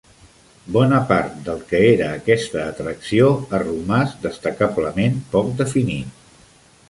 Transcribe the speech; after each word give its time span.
Bona 0.77 0.99
part 1.11 1.35
del 1.49 1.59
que 1.71 1.81
era 1.89 2.07
aquesta 2.21 2.63
atracció 2.71 3.29
ha 3.49 3.59
romàs 3.65 4.15
destacablement 4.23 5.19
poc 5.35 5.55
definit. 5.63 6.25